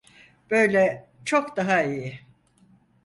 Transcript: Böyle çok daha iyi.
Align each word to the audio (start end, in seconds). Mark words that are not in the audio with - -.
Böyle 0.51 1.09
çok 1.25 1.57
daha 1.57 1.83
iyi. 1.83 2.19